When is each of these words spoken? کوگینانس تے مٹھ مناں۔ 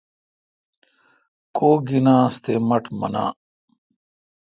کوگینانس 1.57 2.33
تے 2.43 2.53
مٹھ 2.67 2.89
مناں۔ 2.99 3.31